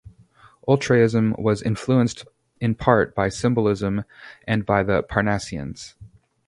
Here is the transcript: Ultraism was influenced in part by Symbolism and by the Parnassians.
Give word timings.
Ultraism 0.67 1.37
was 1.37 1.61
influenced 1.61 2.25
in 2.59 2.73
part 2.73 3.13
by 3.13 3.29
Symbolism 3.29 4.03
and 4.47 4.65
by 4.65 4.81
the 4.81 5.03
Parnassians. 5.03 5.93